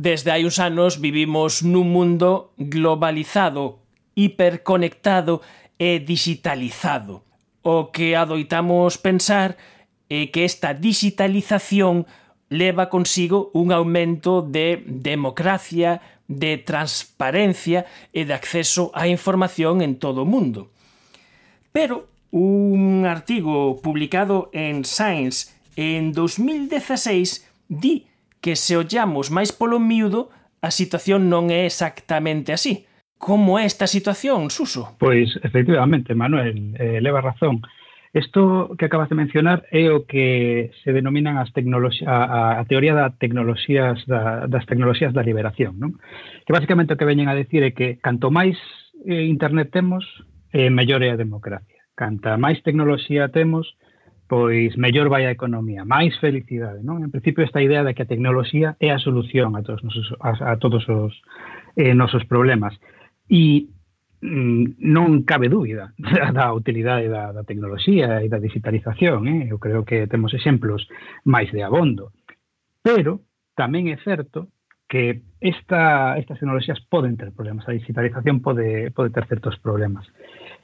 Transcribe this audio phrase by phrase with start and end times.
[0.00, 3.84] Desde hai uns anos vivimos nun mundo globalizado,
[4.16, 5.44] hiperconectado
[5.76, 7.20] e digitalizado.
[7.60, 9.60] O que adoitamos pensar
[10.08, 12.08] é que esta digitalización
[12.48, 17.84] leva consigo un aumento de democracia, de transparencia
[18.16, 20.72] e de acceso á información en todo o mundo.
[21.76, 28.09] Pero un artigo publicado en Science en 2016 di
[28.40, 32.88] que se ollamos máis polo miúdo, a situación non é exactamente así.
[33.20, 34.96] Como é esta situación, Suso?
[34.96, 37.60] Pois, efectivamente, Manuel, eh, leva razón.
[38.12, 43.14] Isto que acabas de mencionar é o que se denominan as a, a teoría da
[43.14, 45.94] tecnoloxías da, das tecnoloxías da liberación, non?
[46.42, 48.58] Que basicamente o que veñen a decir é que canto máis
[49.06, 50.02] eh, internet temos,
[50.50, 51.80] eh, mellor é a democracia.
[51.94, 53.78] Canta máis tecnoloxía temos,
[54.30, 57.02] pois mellor vai a economía, máis felicidade, non?
[57.02, 60.54] En principio esta idea de que a tecnoloxía é a solución a todos nosos, a,
[60.54, 61.18] a todos os
[61.74, 62.78] eh, nosos problemas.
[63.26, 63.66] E
[64.22, 69.50] mm, non cabe dúbida da, da utilidade da, da tecnoloxía e da digitalización, eh?
[69.50, 70.86] eu creo que temos exemplos
[71.26, 72.14] máis de abondo.
[72.86, 73.26] Pero
[73.58, 74.46] tamén é certo
[74.86, 80.06] que esta, estas tecnoloxías poden ter problemas, a digitalización pode, pode ter certos problemas.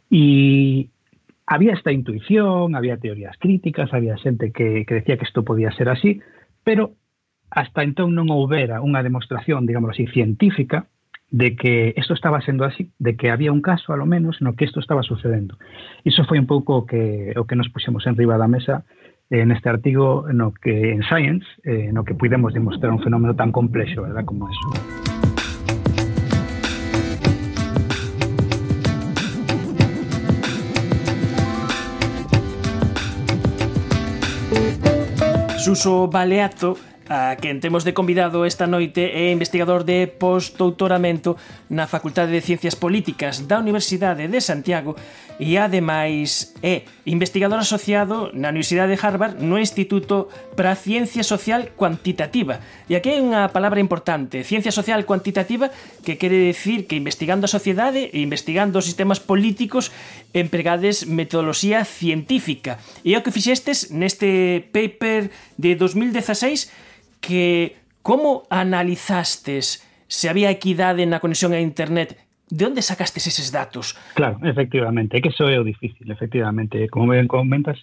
[0.07, 0.87] E
[1.47, 5.89] había esta intuición, había teorías críticas, había xente que, que decía que isto podía ser
[5.89, 6.21] así,
[6.65, 6.95] pero
[7.51, 10.91] hasta entón non houbera unha demostración, digamos así, científica
[11.31, 14.55] de que isto estaba sendo así, de que había un caso, a lo menos, no
[14.55, 15.59] que isto estaba sucedendo.
[16.03, 18.83] Iso foi un pouco o que, o que nos puxemos en riba da mesa
[19.31, 23.51] eh, neste artigo no que en Science, eh, no que pudemos demostrar un fenómeno tan
[23.51, 25.16] complexo, verdad, como eso.
[35.77, 41.39] Suso Baleato A quen temos de convidado esta noite é investigador de postdoutoramento
[41.71, 44.99] na Facultade de Ciencias Políticas da Universidade de Santiago
[45.39, 50.27] e ademais é investigador asociado na Universidade de Harvard no Instituto
[50.59, 52.59] para Ciencia Social Cuantitativa.
[52.91, 55.71] E aquí hai unha palabra importante, ciencia social cuantitativa,
[56.03, 59.95] que quere decir que investigando a sociedade e investigando os sistemas políticos
[60.35, 62.83] empregades metodoloxía científica.
[63.07, 66.87] E é o que fixestes neste paper de 2016
[67.21, 73.99] que como analizastes se había equidade na conexión a internet De onde sacastes eses datos?
[74.15, 76.87] Claro, efectivamente, que eso é o difícil, efectivamente.
[76.87, 77.75] Como ben comentas,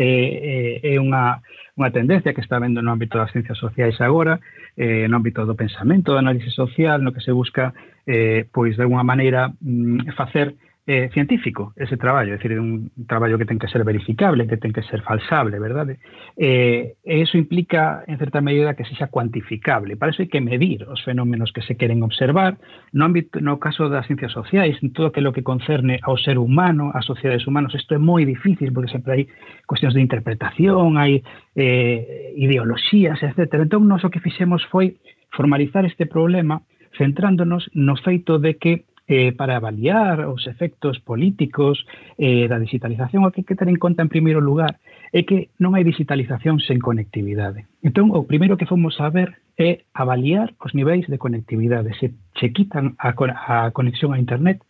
[0.00, 1.44] é, é, é unha,
[1.76, 4.40] unha tendencia que está vendo no ámbito das ciencias sociais agora,
[4.80, 7.76] eh, no ámbito do pensamento, do análise social, no que se busca,
[8.08, 13.36] eh, pois, de alguma maneira, mm, facer eh, científico ese traballo, é dicir, un traballo
[13.38, 15.98] que ten que ser verificable, que ten que ser falsable, verdade?
[16.38, 19.98] Eh, e iso implica, en certa medida, que sexa cuantificable.
[19.98, 22.62] Para iso hai que medir os fenómenos que se queren observar
[22.94, 26.94] no, ámbito, no caso das ciencias sociais, en todo aquilo que concerne ao ser humano,
[26.94, 27.74] ás sociedades humanas.
[27.74, 29.22] Isto é moi difícil, porque sempre hai
[29.66, 31.26] cuestións de interpretación, hai
[31.58, 33.66] eh, ideoloxías, etc.
[33.66, 35.02] Entón, nos o que fixemos foi
[35.34, 36.62] formalizar este problema
[36.94, 41.86] centrándonos no feito de que eh, para avaliar os efectos políticos
[42.18, 44.82] eh, da digitalización, o que hai que ter en conta en primeiro lugar
[45.14, 47.70] é que non hai digitalización sen conectividade.
[47.86, 51.94] Entón, o primeiro que fomos a ver é avaliar os niveis de conectividade.
[51.96, 54.60] Se, che quitan a, a conexión a internet,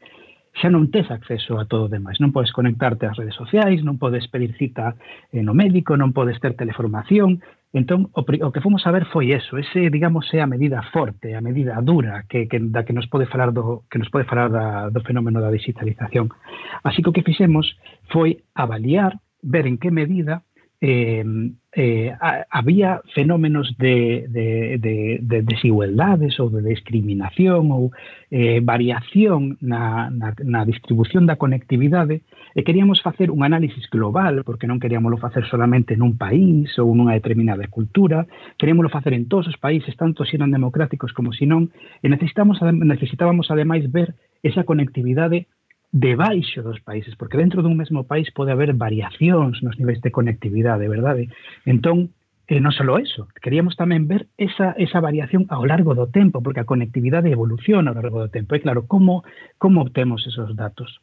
[0.56, 2.16] xa non tes acceso a todo o demais.
[2.16, 4.96] Non podes conectarte ás redes sociais, non podes pedir cita
[5.28, 7.44] eh, no médico, non podes ter teleformación.
[7.76, 9.60] Entón, o, o que fomos a ver foi eso.
[9.60, 13.28] Ese, digamos, é a medida forte, a medida dura que, que, da que nos pode
[13.28, 16.32] falar do, que nos pode falar da, do fenómeno da digitalización.
[16.80, 17.76] Así que o que fixemos
[18.08, 20.45] foi avaliar, ver en que medida
[20.80, 21.24] eh,
[21.72, 27.92] eh, a, había fenómenos de, de, de, de, desigualdades ou de discriminación ou
[28.28, 32.24] eh, variación na, na, na distribución da conectividade
[32.56, 37.16] e queríamos facer un análisis global porque non queríamoslo facer solamente nun país ou nunha
[37.16, 38.28] determinada cultura
[38.60, 41.72] queríamoslo facer en todos os países tanto se si eran democráticos como se si non
[42.04, 44.12] e necesitamos, necesitábamos ademais ver
[44.44, 45.48] esa conectividade
[45.92, 50.90] debaixo dos países, porque dentro dun mesmo país pode haber variacións nos niveis de conectividade,
[50.90, 51.30] verdade?
[51.64, 52.12] Entón,
[52.46, 56.62] eh, non só eso, queríamos tamén ver esa, esa variación ao largo do tempo, porque
[56.62, 58.54] a conectividade evoluciona ao largo do tempo.
[58.54, 59.26] E claro, como,
[59.58, 61.02] como obtemos esos datos?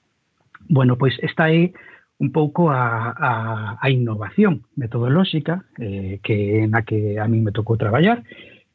[0.72, 1.76] Bueno, pois esta é
[2.24, 3.32] un pouco a, a,
[3.82, 8.24] a innovación metodolóxica eh, que na que a mí me tocou traballar,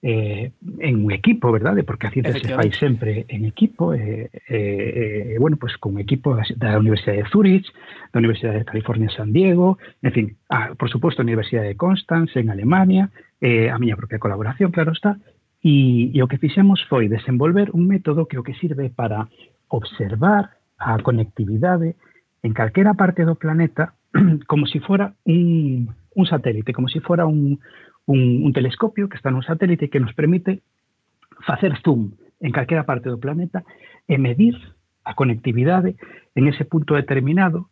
[0.03, 1.83] eh, en un equipo, verdade?
[1.83, 6.79] Porque a ciencia se fai sempre en equipo, eh, eh, bueno, pues con equipo da
[6.79, 7.67] Universidade de Zurich,
[8.13, 12.39] da Universidade de California San Diego, en fin, a, por suposto, a Universidade de Constance
[12.39, 13.11] en Alemania,
[13.41, 15.19] eh, a miña propia colaboración, claro está,
[15.63, 19.27] e, e o que fixemos foi desenvolver un método que o que sirve para
[19.67, 21.99] observar a conectividade
[22.47, 23.99] en calquera parte do planeta
[24.47, 27.59] como si fora un, un satélite, como si fora un,
[28.09, 30.65] un, un telescopio que está nun satélite que nos permite
[31.45, 33.69] facer zoom en calquera parte do planeta
[34.09, 34.57] e medir
[35.05, 36.01] a conectividade
[36.35, 37.69] en ese punto determinado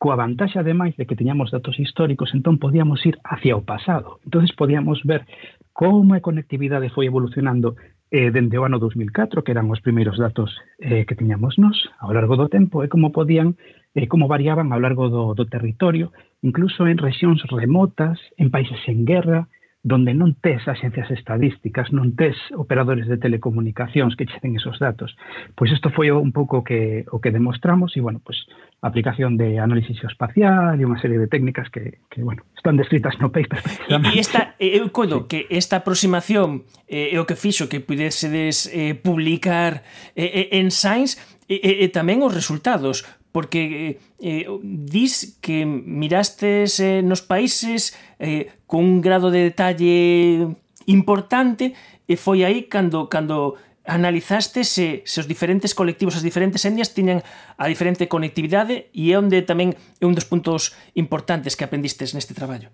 [0.00, 4.16] coa vantaxe ademais de que teñamos datos históricos, entón podíamos ir hacia o pasado.
[4.24, 5.28] Entonces podíamos ver
[5.76, 7.76] como a conectividade foi evolucionando
[8.08, 12.16] eh, dende o ano 2004, que eran os primeiros datos eh, que tiñamos nós ao
[12.16, 13.60] largo do tempo, e como podían,
[13.92, 19.04] eh, como variaban ao largo do, do territorio, incluso en rexións remotas, en países en
[19.04, 25.16] guerra, donde non tes agencias estadísticas, non tes operadores de telecomunicacións que checen esos datos.
[25.56, 28.36] Pois isto foi un pouco que, o que demostramos e, bueno, pois,
[28.84, 33.32] aplicación de análisis espacial e unha serie de técnicas que, que bueno, están descritas no
[33.32, 33.64] paper.
[33.88, 35.26] E esta, eu coido sí.
[35.32, 39.80] que esta aproximación eh, é o que fixo que pudesedes eh, publicar
[40.12, 41.16] eh, eh, en Science
[41.48, 47.94] e, e, e tamén os resultados porque eh, eh, dis que mirastes eh, nos países
[48.18, 50.56] eh, con un grado de detalle
[50.86, 51.74] importante
[52.10, 53.54] e foi aí cando cando
[53.86, 57.22] analizaste se, se os diferentes colectivos, as diferentes etnias tiñan
[57.56, 62.34] a diferente conectividade e é onde tamén é un dos puntos importantes que aprendistes neste
[62.34, 62.70] traballo.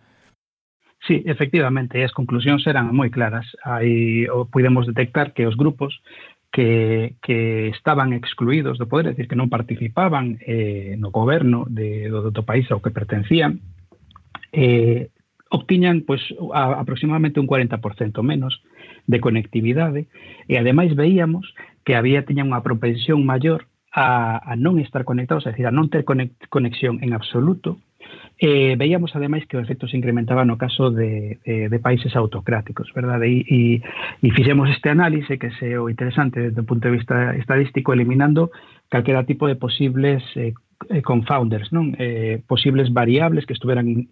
[1.07, 3.47] Sí, efectivamente, as conclusións eran moi claras.
[3.63, 6.03] Aí o podemos detectar que os grupos
[6.53, 12.09] que, que estaban excluídos do poder, é dicir, que non participaban eh, no goberno de,
[12.09, 13.61] do, do país ao que pertencían,
[14.53, 15.13] eh,
[15.51, 16.23] obtiñan pois,
[16.55, 18.63] a, aproximadamente un 40% menos
[19.07, 20.09] de conectividade
[20.51, 21.55] e ademais veíamos
[21.87, 25.89] que había tiña unha propensión maior a, a non estar conectados, é dicir, a non
[25.89, 27.79] ter conexión en absoluto
[28.39, 32.93] Eh, veíamos ademais que o efecto se incrementaba no caso de, de, de países autocráticos,
[32.93, 33.33] verdade?
[33.33, 33.61] E, e,
[34.21, 38.53] e fixemos este análise que se o interesante desde o punto de vista estadístico eliminando
[38.93, 40.53] calquera tipo de posibles eh,
[40.93, 41.97] eh confounders, non?
[41.97, 44.05] Eh, posibles variables que estuveran eh,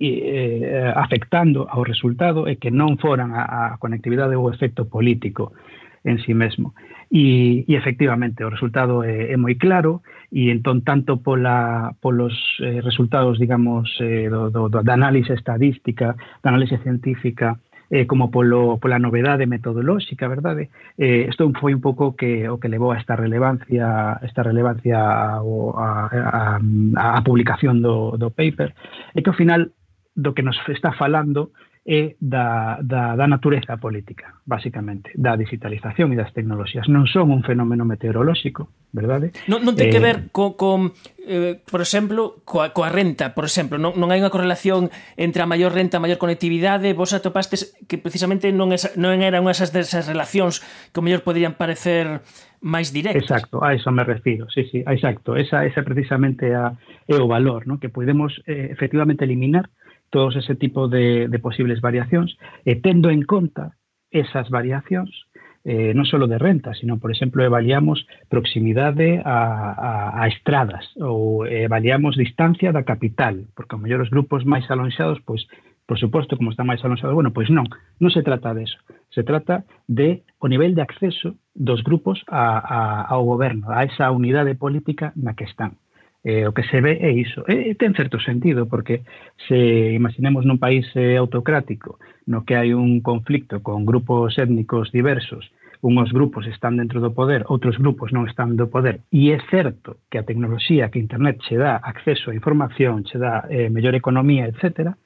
[0.00, 5.56] eh, afectando ao resultado e que non foran a, a conectividade ou efecto político
[6.04, 6.74] en sí mesmo.
[7.10, 12.78] E, e efectivamente, o resultado é, é moi claro e entón tanto pola, polos eh,
[12.78, 17.58] resultados, digamos, eh, do, do, do, da análise estadística, da análise científica,
[17.90, 20.70] eh, como polo, pola novedade metodolóxica, verdade?
[20.94, 25.02] Eh, isto foi un pouco que o que levou a esta relevancia esta relevancia
[25.42, 28.70] ao, a, a, a, a publicación do, do paper,
[29.14, 29.66] é que ao final
[30.14, 31.50] do que nos está falando
[31.86, 36.84] é da, da, da natureza política, basicamente, da digitalización e das tecnoloxías.
[36.92, 39.32] Non son un fenómeno meteorolóxico, verdade?
[39.48, 40.92] Non, non ten eh, que ver co, co
[41.24, 43.80] eh, por exemplo, coa, coa renta, por exemplo.
[43.80, 46.92] Non, non hai unha correlación entre a maior renta e a maior conectividade.
[46.92, 50.60] Vos atopastes que precisamente non, es, non eran unhas desas relacións
[50.92, 52.20] que o mellor poderían parecer
[52.60, 53.24] máis directas.
[53.24, 54.44] Exacto, a eso me refiro.
[54.52, 55.32] Sí, sí, exacto.
[55.32, 56.76] Esa, esa precisamente a,
[57.08, 57.80] é o valor, ¿no?
[57.80, 59.72] que podemos eh, efectivamente eliminar
[60.10, 62.36] todos ese tipo de, de posibles variacións,
[62.66, 63.78] e eh, tendo en conta
[64.10, 65.30] esas variacións,
[65.64, 71.44] eh, non só de renta, sino, por exemplo, avaliamos proximidade a, a, a estradas ou
[71.44, 75.44] avaliamos distancia da capital, porque ao mellor os grupos máis alonxados, pois,
[75.84, 77.68] por suposto, como están máis alonxados, bueno, pois non,
[78.00, 78.80] non se trata de eso.
[79.12, 84.08] Se trata de o nivel de acceso dos grupos a, a, ao goberno, a esa
[84.08, 85.76] unidade política na que están
[86.24, 87.44] eh, o que se ve é iso.
[87.48, 89.02] E, ten certo sentido, porque
[89.48, 91.96] se imaginemos nun país eh, autocrático
[92.28, 95.48] no que hai un conflicto con grupos étnicos diversos,
[95.80, 99.96] unhos grupos están dentro do poder, outros grupos non están do poder, e é certo
[100.12, 104.44] que a tecnoloxía que Internet che dá acceso a información, che dá eh, mellor economía,
[104.44, 105.00] etcétera,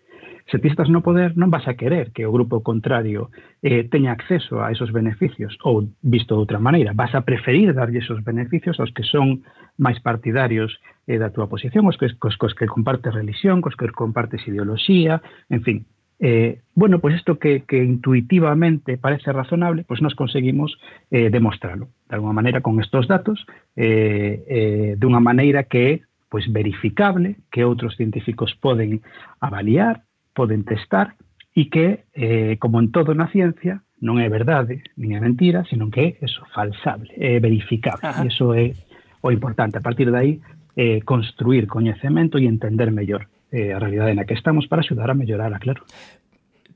[0.46, 3.32] Se ti estás no poder, non vas a querer que o grupo contrario
[3.64, 8.04] eh, teña acceso a esos beneficios, ou, visto de outra maneira, vas a preferir darlle
[8.04, 9.40] esos beneficios aos que son
[9.80, 10.76] máis partidarios
[11.08, 15.24] eh, da túa posición, os que, cos, cos que compartes religión, cos que compartes ideoloxía,
[15.48, 15.78] en fin,
[16.20, 20.78] Eh, bueno, pues isto que, que, intuitivamente parece razonable, pues nos conseguimos
[21.10, 23.44] eh, demostrarlo, de alguna maneira, con estos datos,
[23.76, 25.94] eh, eh de unha maneira que é
[26.30, 29.02] pues, verificable, que outros científicos poden
[29.38, 31.14] avaliar, poden testar
[31.54, 35.88] e que, eh, como en todo na ciencia, non é verdade, nin é mentira, senón
[35.94, 38.02] que é eso, falsable, é verificable.
[38.02, 38.26] Ajá.
[38.26, 38.74] E iso é
[39.22, 39.78] o importante.
[39.78, 40.32] A partir de aí,
[40.76, 45.16] eh, construir coñecemento e entender mellor eh, a realidade na que estamos para axudar a
[45.16, 45.86] mellorar, claro.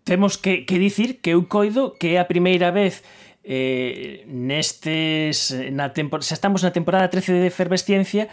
[0.06, 3.02] Temos que, que dicir que eu coido que é a primeira vez
[3.42, 6.22] eh, nestes na tempor...
[6.22, 8.30] xa estamos na temporada 13 de efervesciencia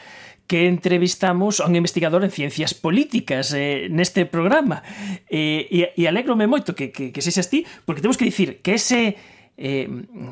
[0.47, 4.85] que entrevistamos a un investigador en ciencias políticas eh, neste programa.
[5.25, 8.77] Eh, e, e alegrome moito que, que, que sexas ti, porque temos que dicir que
[8.77, 9.17] ese
[9.57, 9.87] eh,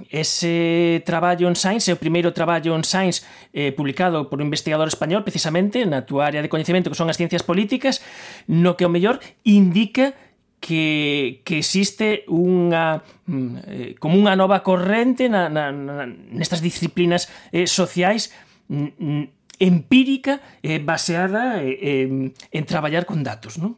[0.09, 3.23] ese traballo en Science, é o primeiro traballo en Science
[3.55, 7.17] eh, publicado por un investigador español precisamente na túa área de coñecemento que son as
[7.17, 8.03] ciencias políticas,
[8.51, 10.13] no que o mellor indica
[10.59, 17.27] que, que existe unha mm, eh, como unha nova corrente na, na, na, nestas disciplinas
[17.51, 18.31] eh, sociais
[19.59, 23.77] empírica eh, baseada eh, en, en traballar con datos, non?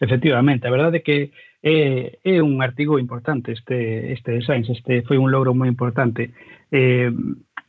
[0.00, 1.18] Efectivamente, a verdade é que
[1.62, 6.32] é, é un artigo importante este este de Science, este foi un logro moi importante.
[6.72, 7.12] Eh,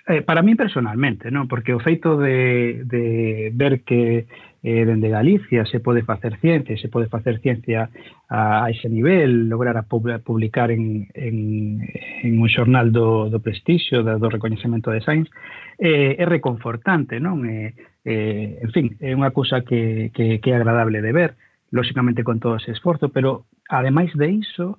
[0.08, 1.52] eh, para mí personalmente, non?
[1.52, 4.28] Porque o feito de, de ver que
[4.64, 7.90] eh, dende Galicia se pode facer ciencia, se pode facer ciencia
[8.30, 11.82] a, a ese nivel, lograr a publicar en, en,
[12.24, 15.30] en un xornal do, do prestixio, do, do recoñecemento de Sainz,
[15.82, 17.42] eh, é reconfortante, non?
[17.50, 17.74] Eh,
[18.06, 21.32] eh, en fin, é unha cousa que, que, que é agradable de ver,
[21.74, 24.78] lóxicamente con todo ese esforzo, pero ademais de iso,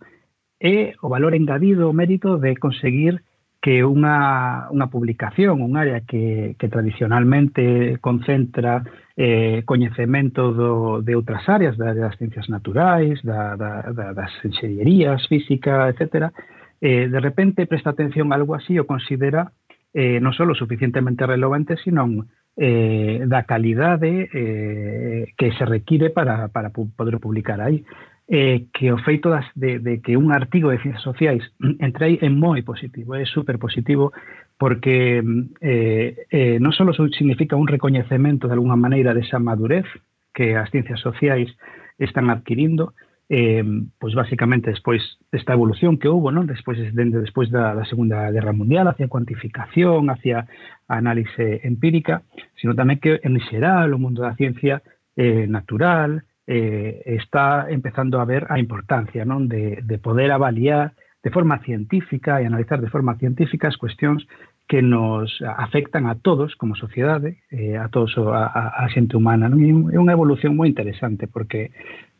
[0.63, 3.27] é o valor engadido, o mérito de conseguir
[3.63, 8.83] que unha, unha publicación, un área que, que tradicionalmente concentra
[9.15, 15.31] eh, coñecemento do, de outras áreas, da, das ciencias naturais, da, da, da, das enxeñerías,
[15.31, 16.35] física, etc.,
[16.83, 19.55] eh, de repente presta atención a algo así o considera
[19.95, 22.27] eh, non só suficientemente relevante, sino
[22.59, 27.87] eh, da calidade eh, que se require para, para poder publicar aí
[28.29, 31.43] eh, que o feito das, de, de que un artigo de ciencias sociais
[31.81, 34.13] entre aí é moi positivo, é super positivo,
[34.59, 35.23] porque
[35.61, 39.87] eh, eh, non só significa un recoñecemento de alguna maneira desa madurez
[40.33, 41.51] que as ciencias sociais
[41.99, 42.95] están adquirindo,
[43.29, 43.65] eh,
[43.99, 45.01] pois basicamente despois
[45.31, 46.47] desta evolución que houve, non?
[46.47, 50.47] Despois dende despois da, da Segunda Guerra Mundial hacia cuantificación, hacia
[50.89, 52.23] a análise empírica,
[52.61, 54.85] sino tamén que en xeral o mundo da ciencia
[55.17, 59.47] eh, natural, eh, está empezando a ver a importancia non?
[59.47, 64.27] De, de poder avaliar de forma científica e analizar de forma científica as cuestións
[64.67, 69.47] que nos afectan a todos como sociedade, eh, a todos a, a, a xente humana.
[69.47, 69.63] Non?
[69.95, 71.71] É unha evolución moi interesante porque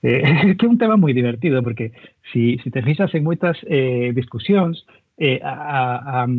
[0.07, 1.91] eh, que é un tema moi divertido porque
[2.31, 4.87] si, si te fixas en moitas eh, discusións
[5.19, 6.31] eh, a, a,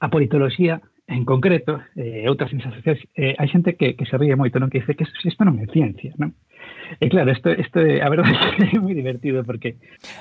[0.00, 4.34] a politoloxía en concreto, eh, outras ciencias sociais, eh, hai xente que, que se ríe
[4.34, 4.68] moito, non?
[4.68, 6.34] que dice que isto non é ciencia, non?
[7.00, 8.32] E claro, isto, isto a verdade
[8.74, 9.76] é moi divertido porque...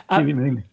[0.08, 0.64] Ah, sí, dime, dime.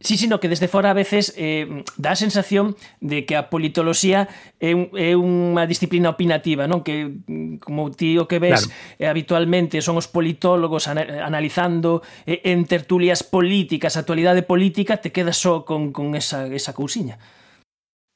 [0.00, 4.28] Sí, sino que desde fora a veces eh, dá a sensación de que a politoloxía
[4.62, 6.86] é, un, é unha disciplina opinativa, non?
[6.86, 7.18] Que
[7.58, 9.02] como ti o que ves claro.
[9.02, 15.66] eh, habitualmente son os politólogos analizando eh, en tertulias políticas, actualidade política, te quedas só
[15.66, 17.18] con, con esa, esa cousiña.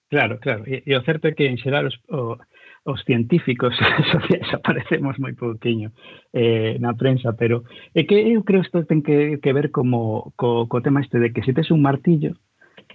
[0.06, 0.62] Claro, claro.
[0.70, 2.38] E, e o certo é que en xeral os, o,
[2.84, 3.74] os científicos
[4.12, 5.94] sociais aparecemos moi pouquiño
[6.34, 7.62] eh, na prensa, pero
[7.94, 11.30] é que eu creo isto ten que, que ver como co, co tema este de
[11.30, 12.34] que se tes un martillo,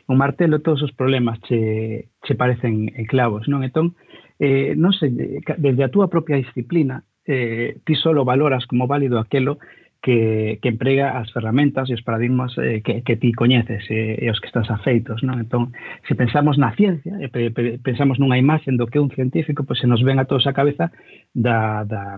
[0.07, 3.63] un martelo todos os problemas che, che parecen clavos, non?
[3.63, 3.95] Entón,
[4.39, 9.59] eh, non sei, desde a túa propia disciplina, eh, ti solo valoras como válido aquelo
[10.01, 14.29] que, que emprega as ferramentas e os paradigmas eh, que, que ti coñeces e, e
[14.29, 15.23] os que estás afeitos.
[15.23, 15.41] Non?
[15.41, 15.73] Entón,
[16.07, 19.79] se pensamos na ciencia, e pe, pe, pensamos nunha imaxe do que un científico, pois
[19.79, 20.93] se nos ven a todos a cabeza
[21.33, 22.17] da, da,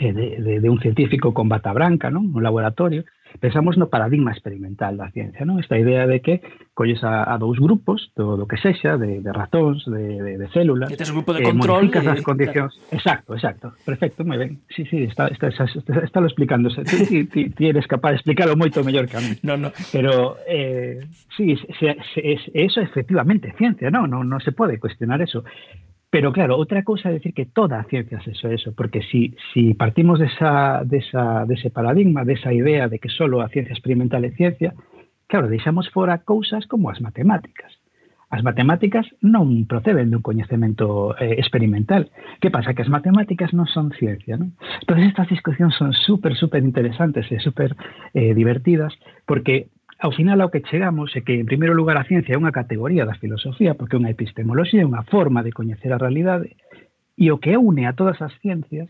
[0.00, 2.20] Eh, de, de, de, un científico con bata branca, ¿no?
[2.20, 3.04] un laboratorio,
[3.40, 5.58] pensamos no paradigma experimental da ciencia, ¿no?
[5.58, 6.40] esta idea de que
[6.72, 10.46] colles a, a dous grupos, do, do que sexa, de, de ratóns, de, de, de
[10.54, 12.78] células, Este un grupo de eh, control, eh, as condicións.
[12.78, 12.94] Claro.
[12.94, 14.62] Exacto, exacto, perfecto, moi ben.
[14.70, 16.70] Sí, sí, está, está, está, está, está lo explicando.
[16.70, 19.34] Ti, ti, ti eres capaz de explicarlo moito mellor que a mí.
[19.42, 19.74] No, no.
[19.90, 21.02] Pero eh,
[21.34, 24.06] sí, se, se, se, eso efectivamente ciencia, non?
[24.06, 25.42] no, no se pode cuestionar eso.
[26.10, 30.16] Pero claro, outra cousa é decir que toda ciencia é eso, porque si, si partimos
[30.18, 34.72] desa, desa, dese paradigma, desa idea de que solo a ciencia experimental é ciencia,
[35.28, 37.76] claro, deixamos fora cousas como as matemáticas.
[38.28, 42.12] As matemáticas non proceden dun coñecemento eh, experimental.
[42.40, 42.76] Que pasa?
[42.76, 44.52] Que as matemáticas non son ciencia, non?
[44.84, 47.72] Todas estas discusións son super, super interesantes e super
[48.12, 48.92] eh, divertidas
[49.24, 52.54] porque Ao final ao que chegamos é que, en primeiro lugar, a ciencia é unha
[52.54, 56.54] categoría da filosofía, porque é unha epistemoloxía é unha forma de coñecer a realidade,
[57.18, 58.86] e o que une a todas as ciencias,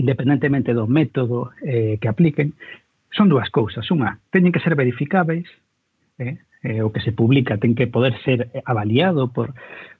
[0.00, 2.56] independentemente do método eh, que apliquen,
[3.12, 3.84] son dúas cousas.
[3.92, 5.44] Unha, teñen que ser verificáveis,
[6.16, 9.52] eh, eh, o que se publica ten que poder ser avaliado por,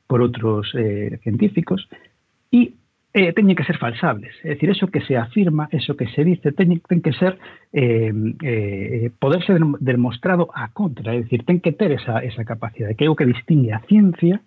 [0.09, 1.85] por outros eh, científicos,
[2.49, 2.73] e
[3.15, 4.37] eh, teñen que ser falsables.
[4.45, 7.39] É dicir, eso que se afirma, eso que se dice, teñen, ten que ser
[7.73, 8.13] eh,
[8.43, 11.15] eh, poder ser demostrado a contra.
[11.15, 14.45] É dicir, ten que ter esa, esa capacidade, que é o que distingue a ciencia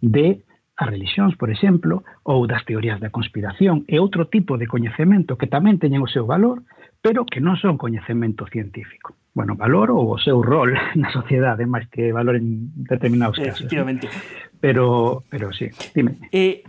[0.00, 5.38] de as religións, por exemplo, ou das teorías da conspiración e outro tipo de coñecemento
[5.38, 6.66] que tamén teñen o seu valor,
[6.98, 9.14] pero que non son coñecemento científico.
[9.34, 13.66] Bueno, valor ou o seu rol na sociedade, máis que valor en determinados casos.
[13.66, 14.10] Efectivamente.
[14.58, 16.18] Pero, pero sí, dime.
[16.34, 16.66] Eh,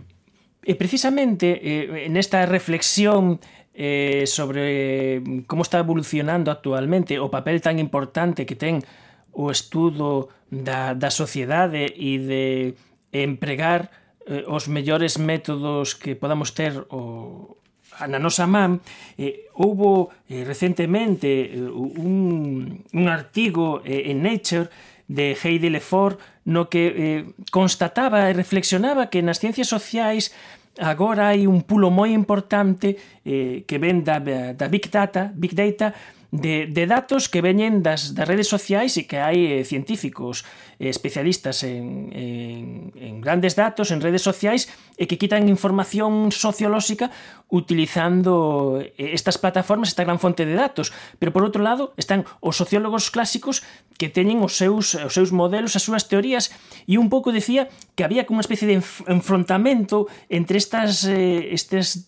[0.66, 3.38] E precisamente eh, nesta reflexión
[3.70, 8.82] eh, sobre mm, como está evolucionando actualmente o papel tan importante que ten
[9.30, 12.74] o estudo da, da sociedade e de
[13.14, 13.94] empregar
[14.26, 17.62] eh, os mellores métodos que podamos ter o,
[18.10, 18.82] na nosa man
[19.14, 24.66] eh, houbo eh, recentemente eh, un, un artigo eh, en Nature
[25.06, 30.30] de Heidi Lefort no que eh, constataba e reflexionaba que nas ciencias sociais
[30.78, 35.92] agora hai un pulo moi importante eh, que ven da, da Big Data, Big Data
[36.36, 40.44] de, de datos que veñen das, das redes sociais e que hai eh, científicos
[40.76, 44.68] eh, especialistas en, en, en grandes datos, en redes sociais,
[45.00, 47.08] e que quitan información sociolóxica
[47.48, 50.92] utilizando eh, estas plataformas, esta gran fonte de datos.
[51.16, 53.64] Pero por outro lado están os sociólogos clásicos
[53.96, 56.52] que teñen os seus, os seus modelos, as súas teorías,
[56.84, 58.76] e un pouco decía que había como unha especie de
[59.08, 62.04] enfrontamento entre estas, eh, estes,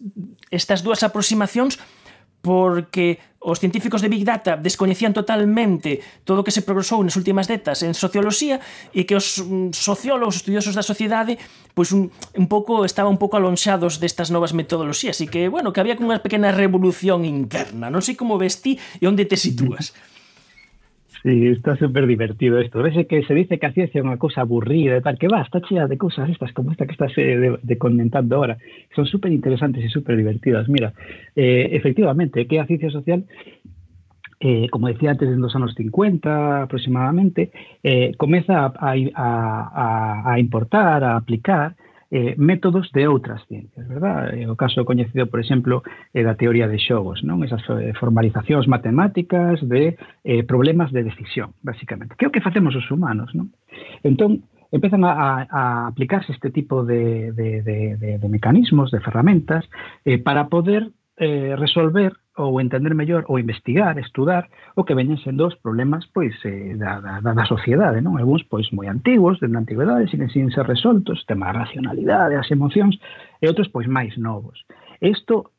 [0.52, 1.80] estas dúas aproximacións
[2.40, 7.46] porque Os científicos de Big Data descoñecían totalmente todo o que se progresou nas últimas
[7.46, 8.58] décadas en socioloxía
[8.90, 11.38] e que os mm, sociólogos, estudiosos da sociedade,
[11.70, 15.78] pois un, un pouco estaba un pouco alonxados destas novas metodoloxías e que, bueno, que
[15.78, 17.94] había como unha pequena revolución interna.
[17.94, 19.94] Non sei como vestí e onde te sitúas.
[21.22, 22.82] Sí, está súper divertido esto.
[22.82, 25.42] Ves que se dice que a ciencia é unha cousa aburrida e tal, que va,
[25.42, 28.54] está chea de cousas estas como esta que estás eh, comentando ahora.
[28.94, 30.70] Son súper interesantes e súper divertidas.
[30.70, 30.94] Mira,
[31.34, 33.26] eh, efectivamente, que a ciencia social
[34.40, 37.50] eh, como decía antes, en los anos 50 aproximadamente,
[37.82, 38.94] eh, comeza a, a,
[39.74, 41.74] a, a importar, a aplicar
[42.10, 44.32] eh, métodos de outras ciencias, verdad?
[44.32, 45.84] Eh, o caso coñecido, por exemplo,
[46.16, 47.44] é da teoría de xogos, non?
[47.44, 52.16] Esas eh, formalizacións matemáticas de eh, problemas de decisión, basicamente.
[52.16, 53.52] Que é o que facemos os humanos, non?
[54.00, 59.68] Entón, empezan a, a aplicarse este tipo de, de, de, de, de mecanismos, de ferramentas,
[60.04, 64.48] eh, para poder eh, resolver ou entender mellor ou investigar, estudar
[64.78, 68.16] o que veñen sendo os problemas pois eh, da, da, da sociedade, non?
[68.16, 72.48] Alguns pois moi antigos, dende a antigüedade, sin, sin ser resoltos, tema da racionalidade, as
[72.54, 72.96] emocións,
[73.42, 74.62] e outros pois máis novos.
[75.02, 75.50] Isto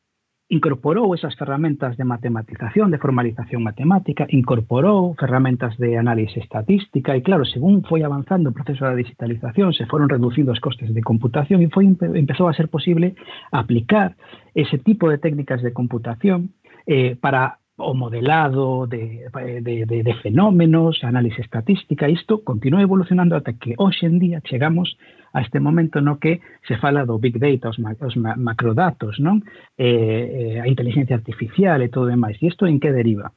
[0.50, 7.46] incorporou esas ferramentas de matematización, de formalización matemática, incorporou ferramentas de análise estatística e, claro,
[7.46, 11.70] según foi avanzando o proceso da digitalización, se foron reducindo os costes de computación e
[11.70, 13.14] foi empezou a ser posible
[13.54, 14.18] aplicar
[14.58, 16.50] ese tipo de técnicas de computación
[16.90, 19.24] eh, para o modelado de,
[19.62, 24.98] de, de, de fenómenos, análise estatística, isto continúa evolucionando ata que hoxe en día chegamos
[25.32, 29.22] a este momento no que se fala do Big Data, os, ma, os ma, macrodatos,
[29.22, 29.46] non?
[29.78, 32.36] Eh, eh, a inteligencia artificial e todo demais.
[32.42, 33.32] E isto en que deriva?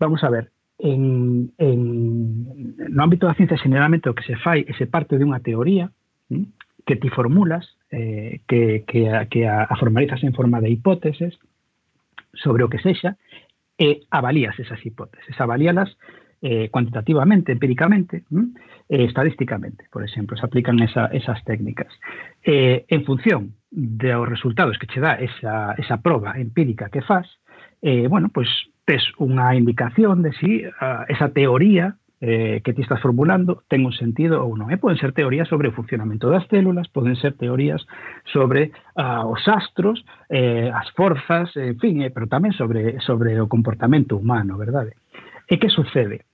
[0.00, 0.48] Vamos a ver,
[0.80, 5.28] en, en, no ámbito da ciencia generalmente o que se fai é se parte de
[5.28, 5.92] unha teoría
[6.32, 10.72] mm, que ti formulas, eh, que, que, a, que a, a formalizas en forma de
[10.72, 11.36] hipóteses,
[12.42, 13.16] sobre o que sexa
[13.76, 15.96] e avalías esas hipóteses, avalíalas
[16.42, 18.24] eh, cuantitativamente, empíricamente,
[18.88, 21.92] eh, estadísticamente, por exemplo, se aplican esa, esas técnicas.
[22.42, 27.28] Eh, en función dos resultados que che dá esa, esa proba empírica que fas,
[27.82, 32.82] eh, bueno, pois pues, tes unha indicación de si uh, esa teoría eh, que ti
[32.82, 34.68] estás formulando ten un sentido ou non.
[34.68, 37.80] E poden ser teorías sobre o funcionamento das células, poden ser teorías
[38.28, 43.48] sobre ah, os astros, eh, as forzas, en fin, eh, pero tamén sobre, sobre o
[43.48, 45.00] comportamento humano, verdade?
[45.48, 46.28] E que sucede?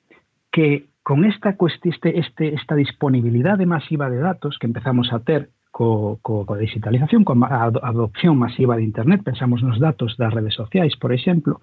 [0.51, 6.19] Que con esta, este, este, esta disponibilidade masiva de datos que empezamos a ter co,
[6.23, 10.97] co, co digitalización, con a adopción masiva de Internet, pensamos nos datos das redes sociais,
[10.97, 11.61] por exemplo,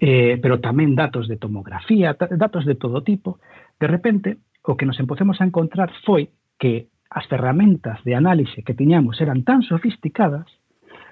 [0.00, 3.38] eh, pero tamén datos de tomografía, datos de todo tipo,
[3.76, 4.28] de repente
[4.64, 9.44] o que nos empecemos a encontrar foi que as ferramentas de análise que tiñamos eran
[9.44, 10.48] tan sofisticadas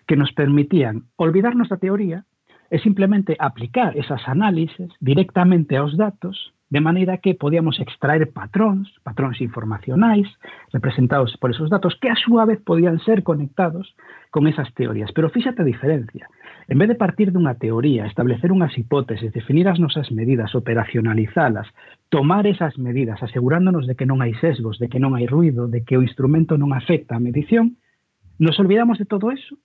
[0.09, 2.24] que nos permitían olvidarnos da teoría
[2.72, 9.40] e simplemente aplicar esas análises directamente aos datos de maneira que podíamos extraer patróns, patróns
[9.40, 10.28] informacionais
[10.72, 13.96] representados por esos datos que a súa vez podían ser conectados
[14.31, 15.12] con esas teorías.
[15.12, 16.28] Pero fíxate a diferencia.
[16.68, 21.64] En vez de partir dunha teoría, establecer unhas hipóteses, definir as nosas medidas, operacionalizalas,
[22.12, 25.81] tomar esas medidas, asegurándonos de que non hai sesgos, de que non hai ruido, de
[25.88, 27.81] que o instrumento non afecta a medición,
[28.37, 29.57] nos olvidamos de todo eso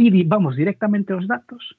[0.00, 1.76] e vamos directamente aos datos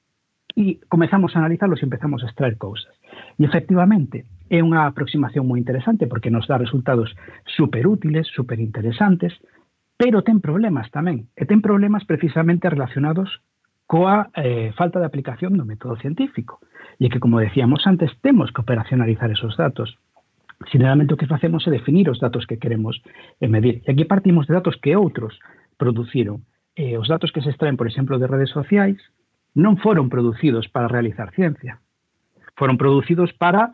[0.54, 2.94] e comezamos a analizarlos e empezamos a extraer cousas.
[3.38, 7.12] E efectivamente, é unha aproximación moi interesante porque nos dá resultados
[7.46, 9.36] superútiles, superinteresantes,
[9.98, 11.28] pero ten problemas tamén.
[11.34, 13.42] E ten problemas precisamente relacionados
[13.88, 16.60] coa eh, falta de aplicación do método científico.
[17.00, 19.96] E que, como decíamos antes, temos que operacionalizar esos datos.
[20.68, 23.00] Generalmente o que facemos é definir os datos que queremos
[23.40, 23.82] eh, medir.
[23.88, 25.40] E aquí partimos de datos que outros
[25.80, 26.44] produciron.
[26.78, 29.00] Eh, os datos que se extraen, por exemplo, de redes sociais
[29.58, 31.82] non foron producidos para realizar ciencia.
[32.54, 33.74] Foron producidos para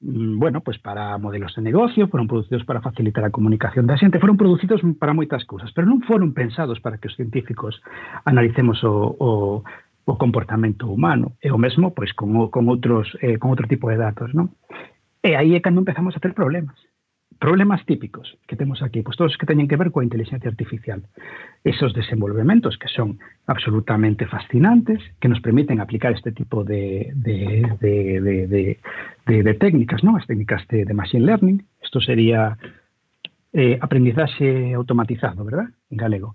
[0.00, 4.18] Mm, bueno, pues para modelos de negocio, foron producidos para facilitar a comunicación da xente,
[4.20, 7.80] foron producidos para moitas cousas, pero non foron pensados para que os científicos
[8.26, 9.30] analicemos o, o,
[10.04, 13.96] o comportamento humano, e o mesmo pois con, con outros eh, con outro tipo de
[13.96, 14.52] datos, non?
[15.24, 16.76] E aí é cando empezamos a ter problemas.
[17.44, 21.04] Problemas típicos que temos aquí, pues todos que teñen que ver coa inteligencia artificial.
[21.60, 27.12] Esos desenvolvementos que son absolutamente fascinantes, que nos permiten aplicar este tipo de,
[29.60, 30.16] técnicas, ¿no?
[30.16, 31.60] as técnicas de, machine learning.
[31.84, 32.56] Isto sería
[33.52, 35.68] eh, aprendizaxe automatizado, verdad?
[35.92, 36.32] En galego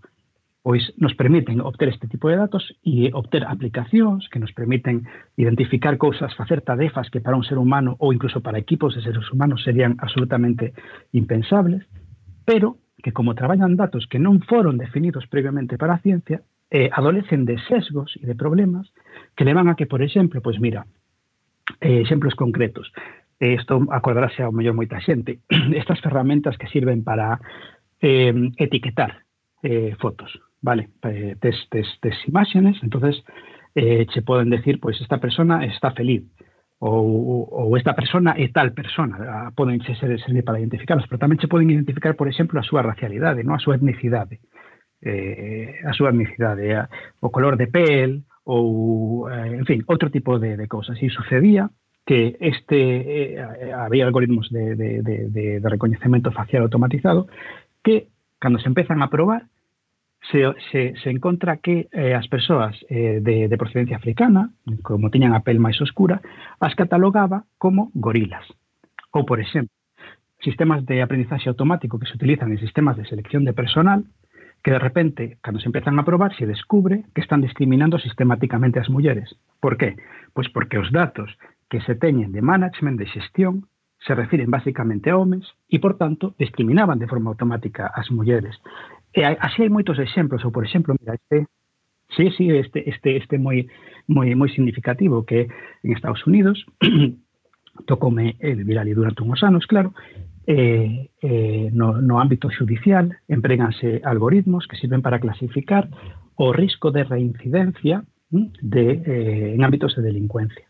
[0.62, 5.08] pois nos permiten obter este tipo de datos e obter aplicacións que nos permiten
[5.40, 9.24] identificar cousas, facer tarefas que para un ser humano ou incluso para equipos de seres
[9.32, 10.76] humanos serían absolutamente
[11.16, 11.88] impensables,
[12.44, 17.48] pero que como traballan datos que non foron definidos previamente para a ciencia, eh, adolecen
[17.48, 18.92] de sesgos e de problemas
[19.40, 20.86] que levan a que, por exemplo, pois mira,
[21.80, 22.92] eh, exemplos concretos,
[23.40, 25.40] eh, isto acordarase ao mellor moita xente,
[25.82, 27.40] estas ferramentas que sirven para
[28.04, 29.24] eh, etiquetar
[29.64, 30.30] eh, fotos,
[30.62, 31.36] Vale, eh,
[32.28, 32.78] imágenes.
[32.84, 33.24] Entonces,
[33.76, 36.24] eh, se pueden decir, pues esta persona está feliz
[36.80, 39.18] o, o, esta persona es tal persona.
[39.20, 42.78] Ah, pueden ser, servir para identificarlos, pero también se pueden identificar, por ejemplo, a su
[42.78, 43.54] racialidad, ¿no?
[43.54, 44.30] a su etnicidad,
[45.02, 46.88] eh, a su etnicidad, eh,
[47.20, 51.02] o color de piel, o, en fin, otro tipo de, cosas.
[51.04, 51.70] Y sucedía
[52.06, 53.38] que este,
[53.76, 57.28] había algoritmos de, de, reconocimiento facial automatizado
[57.84, 58.08] que
[58.42, 59.44] cuando se empiezan a probar
[60.32, 64.52] se, se, se encontra que eh, as persoas eh, de, de procedencia africana,
[64.84, 66.20] como tiñan a pel máis oscura,
[66.60, 68.46] as catalogaba como gorilas.
[69.16, 69.74] Ou, por exemplo,
[70.44, 74.06] sistemas de aprendizaxe automático que se utilizan en sistemas de selección de personal,
[74.64, 78.92] que de repente, cando se empezan a probar, se descubre que están discriminando sistemáticamente as
[78.92, 79.36] mulleres.
[79.60, 79.96] Por qué?
[80.36, 81.32] Pois porque os datos
[81.72, 86.36] que se teñen de management de xestión se refiren basicamente a homes e, por tanto,
[86.40, 88.56] discriminaban de forma automática as mulleres.
[89.14, 91.48] E así hai moitos exemplos, ou por exemplo, mira, este
[92.18, 93.70] Sí, sí, este este este moi
[94.08, 95.46] moi moi significativo que
[95.84, 96.66] en Estados Unidos
[97.86, 99.94] tocome el eh, vivir durante uns anos, claro,
[100.48, 105.90] eh, eh, no, no ámbito judicial empréganse algoritmos que sirven para clasificar
[106.36, 110.66] o risco de reincidencia mm, de, eh, en ámbitos de delincuencia.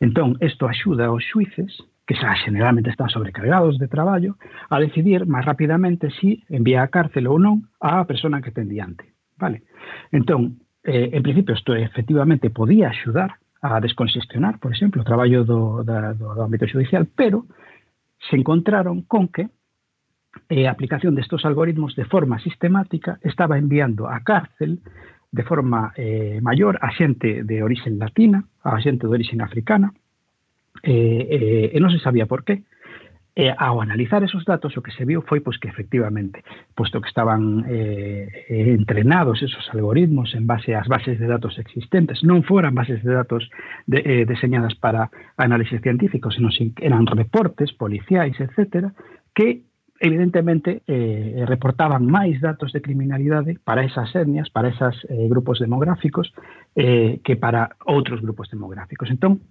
[0.00, 4.38] Entón, isto axuda aos xuices que xa generalmente están sobrecargados de traballo,
[4.70, 9.10] a decidir máis rapidamente si envía a cárcel ou non a persona que ten diante.
[9.36, 9.66] Vale?
[10.14, 15.82] Entón, eh, en principio, isto efectivamente podía axudar a descongestionar, por exemplo, o traballo do,
[15.82, 17.50] da, do, do ámbito judicial, pero
[18.30, 19.50] se encontraron con que
[20.48, 24.78] eh, a aplicación destos algoritmos de forma sistemática estaba enviando a cárcel
[25.32, 29.92] de forma eh, maior a xente de orixen latina, a xente de orixen africana,
[30.82, 32.64] eh, eh, e non se sabía por qué.
[33.36, 36.40] E, ao analizar esos datos, o que se viu foi pois, que efectivamente,
[36.72, 42.40] posto que estaban eh, entrenados esos algoritmos en base ás bases de datos existentes, non
[42.48, 43.44] foran bases de datos
[43.84, 48.96] de, eh, diseñadas para análisis científicos, senón eran reportes policiais, etcétera,
[49.36, 49.68] que
[50.00, 56.32] evidentemente eh, reportaban máis datos de criminalidade para esas etnias, para esos eh, grupos demográficos,
[56.72, 59.08] eh, que para outros grupos demográficos.
[59.08, 59.44] Entón,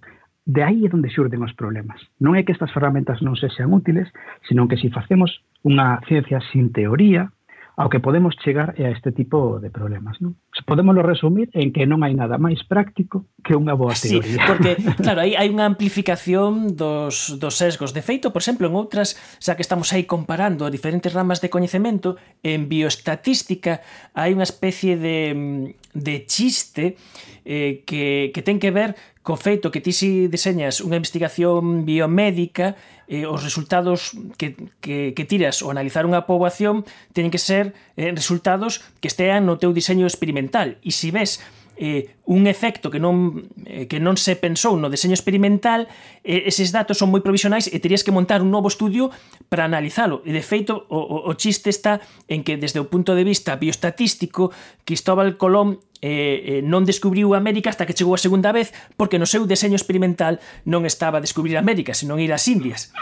[0.46, 1.98] De aí é onde xurden os problemas.
[2.22, 4.06] Non é que estas ferramentas non se sean útiles,
[4.46, 7.34] senón que se si facemos unha ciencia sin teoría,
[7.76, 10.16] ao que podemos chegar é a este tipo de problemas.
[10.24, 10.32] Non?
[10.64, 14.40] Podemoslo resumir en que non hai nada máis práctico que unha boa teoría.
[14.40, 17.92] Sí, porque, claro, hai, hai unha amplificación dos, dos sesgos.
[17.92, 21.52] De feito, por exemplo, en outras, xa que estamos aí comparando a diferentes ramas de
[21.52, 23.84] coñecemento, en bioestatística
[24.16, 26.96] hai unha especie de, de chiste
[27.44, 32.78] eh, que, que ten que ver co feito que ti si deseñas unha investigación biomédica,
[33.10, 38.14] eh, os resultados que, que, que tiras ao analizar unha poboación teñen que ser eh,
[38.14, 40.78] resultados que estean no teu diseño experimental.
[40.86, 41.42] E se si ves
[41.76, 45.86] eh, un efecto que non, eh, que non se pensou no deseño experimental,
[46.24, 49.12] eh, eses datos son moi provisionais e terías que montar un novo estudio
[49.52, 50.24] para analizalo.
[50.24, 53.54] E, de feito, o, o, o chiste está en que, desde o punto de vista
[53.60, 54.50] biostatístico,
[54.88, 59.24] Cristóbal Colón eh, eh, non descubriu América hasta que chegou a segunda vez porque no
[59.24, 62.92] seu deseño experimental non estaba a descubrir América, senón ir ás Indias.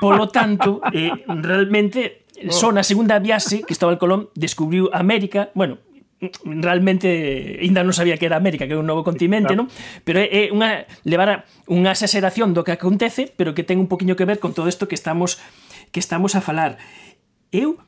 [0.00, 2.52] Polo tanto, eh, realmente oh.
[2.52, 5.78] son a segunda viaxe que Cristóbal Colón descubriu América, bueno,
[6.44, 9.66] realmente ainda non sabía que era América, que é un novo continente, claro.
[9.66, 10.02] non?
[10.06, 14.14] Pero é, é unha levar unha exageración do que acontece, pero que ten un poquinho
[14.14, 15.42] que ver con todo isto que estamos
[15.90, 16.78] que estamos a falar.
[17.50, 17.82] Eu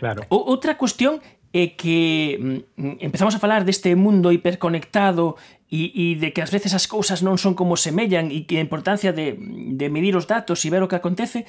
[0.00, 0.24] Claro.
[0.32, 1.20] O, outra cuestión
[1.52, 5.36] é que mm, mm, empezamos a falar deste mundo hiperconectado
[5.68, 8.64] e, e de que ás veces as cousas non son como semellan e que a
[8.64, 11.44] importancia de, de medir os datos e ver o que acontece,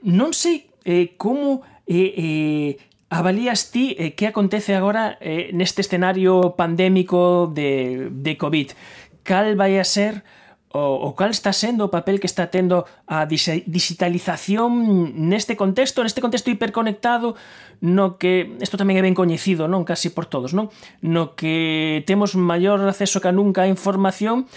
[0.00, 2.72] non sei eh, como eh, eh,
[3.12, 8.72] Avalías ti eh, que acontece agora eh, neste escenario pandémico de, de COVID?
[9.20, 10.24] Cal vai a ser
[10.72, 16.24] o, o cal está sendo o papel que está tendo a digitalización neste contexto, neste
[16.24, 17.36] contexto hiperconectado,
[17.84, 20.72] no que, isto tamén é ben coñecido, non casi por todos, non?
[21.04, 24.48] No que temos maior acceso que nunca a información,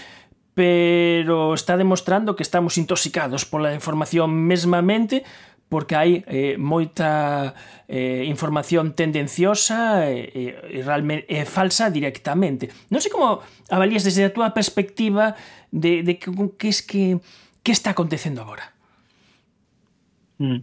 [0.56, 5.28] pero está demostrando que estamos intoxicados pola información mesmamente,
[5.68, 7.54] porque hai eh, moita
[7.90, 12.70] eh, información tendenciosa eh, eh, e, e, realmente, e eh, falsa directamente.
[12.90, 15.34] Non sei como avalías desde a túa perspectiva
[15.74, 17.18] de, de que, que, es que,
[17.66, 18.70] que está acontecendo agora.
[20.38, 20.62] Mm.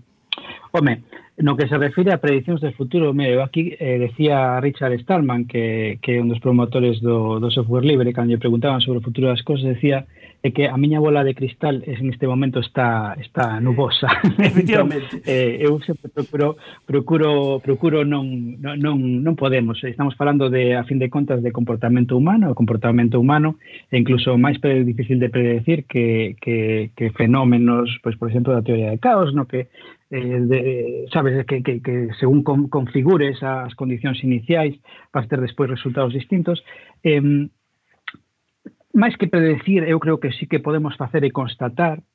[0.71, 1.03] Home,
[1.37, 5.99] no que se refire a predicións de futuro, me aquí eh, decía Richard Stallman, que,
[6.01, 9.27] que é un dos promotores do, do software libre, cando lle preguntaban sobre o futuro
[9.27, 10.07] das cosas, decía
[10.43, 14.11] é que a miña bola de cristal en este momento está está nubosa.
[14.43, 15.15] Efectivamente.
[15.15, 20.83] entón, eh, eu sempre procuro procuro procuro non non non podemos, estamos falando de a
[20.83, 23.55] fin de contas de comportamento humano, o comportamento humano
[23.87, 28.91] e incluso máis difícil de predecir que que que fenómenos, pois por exemplo, da teoría
[28.91, 29.71] de caos, no que
[30.11, 34.75] eh, de, sabes que, que, que según con, configures as condicións iniciais
[35.15, 36.59] vas ter despois resultados distintos
[37.07, 37.47] eh,
[38.93, 42.05] máis que predecir, eu creo que sí que podemos facer e constatar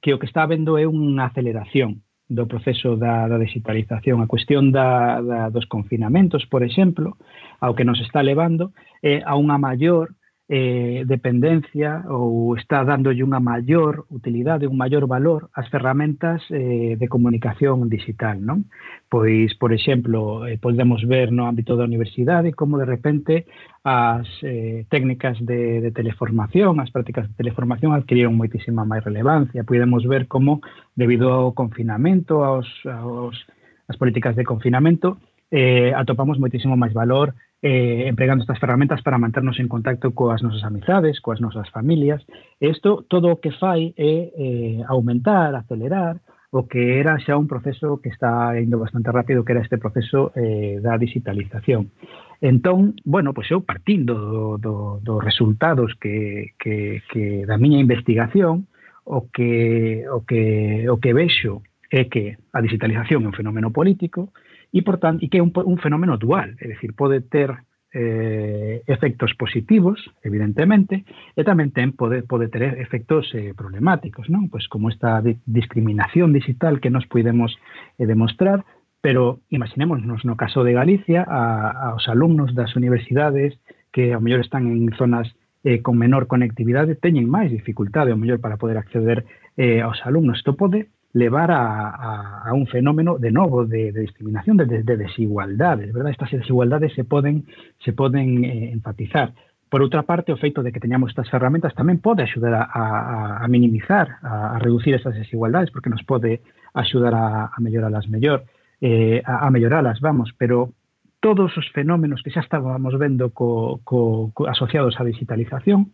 [0.00, 4.22] que o que está habendo é unha aceleración do proceso da, da digitalización.
[4.22, 7.18] A cuestión da, da, dos confinamentos, por exemplo,
[7.58, 8.70] ao que nos está levando
[9.02, 10.14] é a unha maior
[10.50, 17.06] eh, dependencia ou está dándolle unha maior utilidade, un maior valor ás ferramentas eh, de
[17.06, 18.66] comunicación digital, non?
[19.06, 23.46] Pois, por exemplo, eh, podemos ver no ámbito da universidade como de repente
[23.86, 29.62] as eh, técnicas de, de teleformación, as prácticas de teleformación adquiriron moitísima máis relevancia.
[29.62, 30.66] Podemos ver como,
[30.98, 33.38] debido ao confinamento, aos, aos
[33.86, 35.22] as políticas de confinamento,
[35.54, 40.64] eh, atopamos moitísimo máis valor eh, empregando estas ferramentas para manternos en contacto coas nosas
[40.64, 42.24] amizades, coas nosas familias.
[42.60, 46.20] E isto todo o que fai é eh, aumentar, acelerar,
[46.50, 50.32] o que era xa un proceso que está indo bastante rápido, que era este proceso
[50.34, 51.94] eh, da digitalización.
[52.40, 58.66] Entón, bueno, pois eu partindo do, do, dos resultados que, que, que da miña investigación,
[59.04, 64.34] o que, o que, o que vexo é que a digitalización é un fenómeno político,
[64.72, 68.82] e, por tanto, e que é un, un fenómeno dual, é dicir, pode ter eh,
[68.86, 71.02] efectos positivos, evidentemente,
[71.34, 74.46] e tamén ten pode, pode ter efectos eh, problemáticos, non?
[74.46, 77.50] Pois como esta di discriminación digital que nos podemos
[77.98, 78.62] eh, demostrar,
[79.02, 83.58] pero imaginémonos no caso de Galicia a, aos alumnos das universidades
[83.90, 85.26] que ao mellor están en zonas
[85.64, 89.26] eh, con menor conectividade teñen máis dificultade ao mellor para poder acceder
[89.58, 90.38] eh, aos alumnos.
[90.38, 96.12] Isto pode levar a, a, un fenómeno de novo de, discriminación, de, de, desigualdades, verdad?
[96.12, 97.46] Estas desigualdades se poden
[97.78, 99.34] se poden eh, enfatizar.
[99.68, 104.18] Por outra parte, o feito de que teñamos estas ferramentas tamén pode axudar a, minimizar,
[104.22, 106.42] a, reducir esas desigualdades, porque nos pode
[106.74, 108.46] axudar a, a melloralas mellor,
[108.82, 110.74] eh, a, a vamos, pero
[111.20, 115.92] todos os fenómenos que xa estábamos vendo co, co, co asociados á digitalización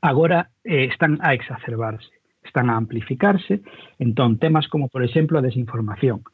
[0.00, 2.17] agora eh, están a exacerbarse
[2.48, 3.60] están a amplificarse,
[4.00, 6.24] entón temas como, por exemplo, a desinformación,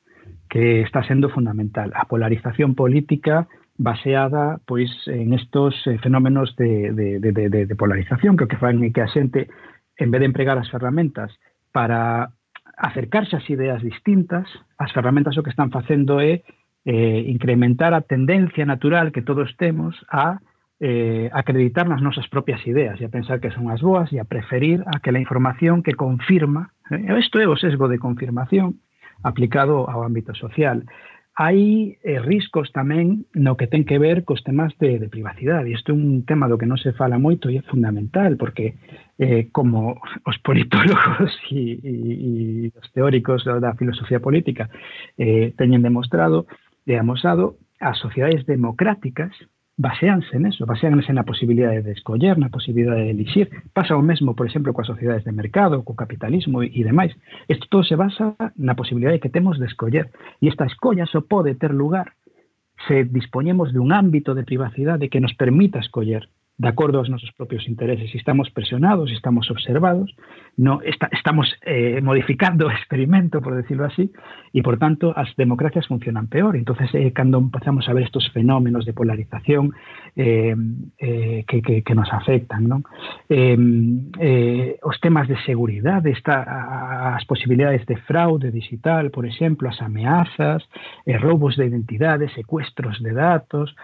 [0.48, 7.18] que está sendo fundamental, a polarización política baseada pois en estos eh, fenómenos de, de,
[7.18, 9.50] de, de, de polarización que o que fan é que a xente
[9.98, 11.35] en vez de empregar as ferramentas
[11.74, 12.31] para
[12.79, 14.46] acercarse ás ideas distintas,
[14.79, 16.46] as ferramentas o que están facendo é
[16.87, 20.38] eh, incrementar a tendencia natural que todos temos a
[20.85, 24.29] eh, acreditar nas nosas propias ideas e a pensar que son as boas e a
[24.29, 26.77] preferir aquela información que confirma.
[26.92, 28.85] Eh, isto é o sesgo de confirmación
[29.25, 30.85] aplicado ao ámbito social.
[31.33, 35.73] Hai eh, riscos tamén no que ten que ver cos temas de, de privacidade.
[35.73, 38.77] Isto é un tema do que non se fala moito e é fundamental, porque
[39.16, 39.97] eh, como
[40.29, 42.33] os politólogos e, e, e
[42.77, 44.68] os teóricos da filosofía política
[45.16, 46.44] eh, teñen demostrado
[46.85, 49.33] e amosado, as sociedades democráticas
[49.77, 53.51] baseanse neso, baseanse na posibilidade de escoller, na posibilidade de elixir.
[53.75, 57.13] Pasa o mesmo, por exemplo, coas sociedades de mercado, co capitalismo e, e demais.
[57.49, 60.11] Isto todo se basa na posibilidade que temos de escoller.
[60.39, 62.15] E esta escolla só pode ter lugar
[62.87, 67.67] se dispoñemos dun ámbito de privacidade que nos permita escoller de acordo aos nosos propios
[67.67, 68.11] intereses.
[68.11, 70.14] Si estamos presionados, si estamos observados,
[70.57, 74.12] no está, estamos eh, modificando experimento, por decirlo así,
[74.53, 76.55] e, por tanto, as democracias funcionan peor.
[76.57, 79.75] entonces eh, cando empezamos a ver estos fenómenos de polarización
[80.14, 80.55] eh,
[81.47, 82.87] que, que, nos afectan, non?
[83.29, 83.59] Eh,
[84.21, 90.62] eh, os temas de seguridade, está, as posibilidades de fraude digital, por exemplo, as ameazas,
[91.07, 93.75] eh, roubos de identidade, secuestros de datos,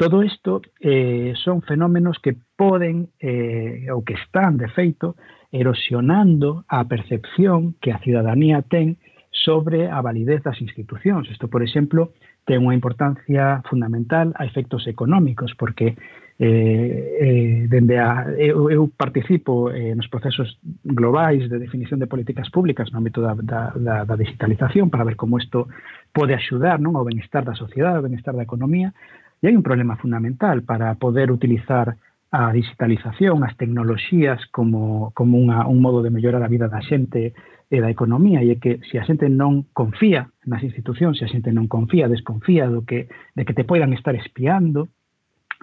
[0.00, 5.12] Todo isto eh, son fenómenos que poden, eh, ou que están, de feito,
[5.52, 8.96] erosionando a percepción que a ciudadanía ten
[9.28, 11.28] sobre a validez das institucións.
[11.28, 12.16] Isto, por exemplo,
[12.48, 16.00] ten unha importancia fundamental a efectos económicos, porque
[16.40, 22.48] eh, eh, dende a, eu, eu participo eh, nos procesos globais de definición de políticas
[22.48, 25.68] públicas no ámbito da, da, da, da digitalización para ver como isto
[26.16, 28.96] pode axudar non ao benestar da sociedade, ao benestar da economía,
[29.40, 31.96] E hai un problema fundamental para poder utilizar
[32.30, 37.34] a digitalización, as tecnoloxías como, como unha, un modo de mellorar a vida da xente
[37.66, 38.44] e da economía.
[38.44, 42.06] E é que se a xente non confía nas institucións, se a xente non confía,
[42.06, 44.92] desconfía do que, de que te poidan estar espiando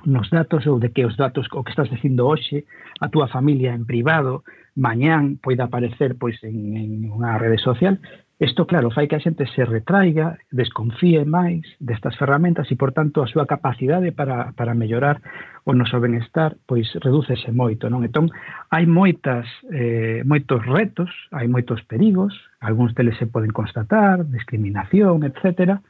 [0.05, 2.65] nos datos ou de que os datos o que estás dicindo hoxe
[3.01, 4.45] a túa familia en privado
[4.77, 7.97] mañán poida aparecer pois en, en unha rede social
[8.39, 13.25] Isto, claro, fai que a xente se retraiga, desconfíe máis destas ferramentas e, por tanto,
[13.25, 15.25] a súa capacidade para, para mellorar
[15.65, 18.05] o noso benestar pois redúcese moito, non?
[18.05, 18.29] Entón,
[18.69, 22.29] hai moitas, eh, moitos retos, hai moitos perigos,
[22.61, 25.81] algúns deles se poden constatar, discriminación, etc.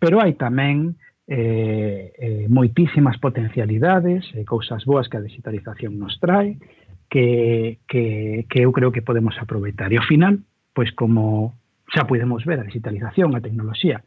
[0.00, 0.96] Pero hai tamén
[1.28, 6.56] eh, eh, moitísimas potencialidades, eh, cousas boas que a digitalización nos trae,
[7.12, 9.92] que, que, que eu creo que podemos aproveitar.
[9.92, 10.40] E ao final,
[10.72, 11.59] pois como
[11.92, 14.02] xa podemos ver a digitalización, a tecnoloxía,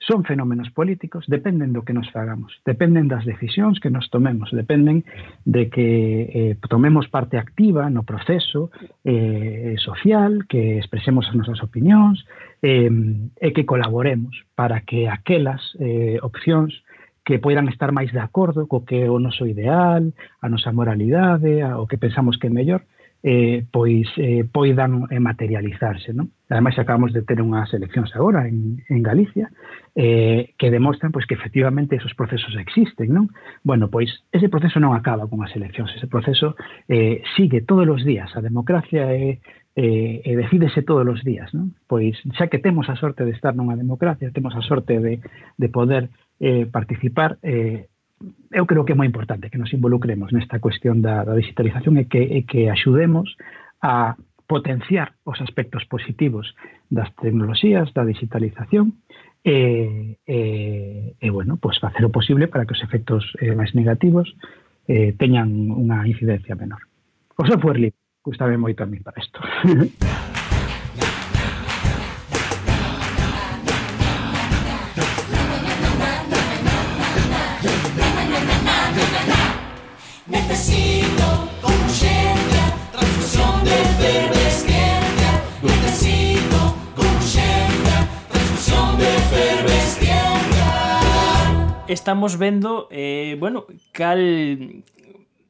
[0.00, 5.04] son fenómenos políticos, dependen do que nos fagamos, dependen das decisións que nos tomemos, dependen
[5.44, 8.70] de que eh, tomemos parte activa no proceso
[9.02, 12.24] eh, social, que expresemos as nosas opinións
[12.62, 16.72] eh, e que colaboremos para que aquelas eh, opcións
[17.26, 21.60] que poidan estar máis de acordo co que é o noso ideal, a nosa moralidade,
[21.60, 22.86] a, o que pensamos que é mellor,
[23.22, 26.14] eh, pois eh, poidan eh, materializarse.
[26.14, 26.30] Non?
[26.48, 29.50] Ademais, acabamos de ter unhas eleccións agora en, en Galicia
[29.98, 33.10] eh, que demostran pois, que efectivamente esos procesos existen.
[33.10, 33.34] Non?
[33.66, 36.54] Bueno, pois ese proceso non acaba con as eleccións, ese proceso
[36.86, 38.30] eh, sigue todos os días.
[38.38, 39.42] A democracia é
[39.78, 41.50] eh, e decídese todos os días.
[41.54, 41.74] Non?
[41.90, 45.18] Pois xa que temos a sorte de estar nunha democracia, temos a sorte de,
[45.58, 47.90] de poder eh, participar, eh,
[48.50, 52.10] eu creo que é moi importante que nos involucremos nesta cuestión da, da digitalización e
[52.10, 53.38] que, e que axudemos
[53.82, 56.56] a potenciar os aspectos positivos
[56.88, 59.04] das tecnoloxías, da digitalización
[59.44, 64.34] e, e, e bueno, pues facer o posible para que os efectos eh, máis negativos
[64.88, 66.82] eh, teñan unha incidencia menor.
[67.38, 69.38] O software libre, gustame moito a mí para isto.
[92.08, 94.82] estamos vendo, eh, bueno, cal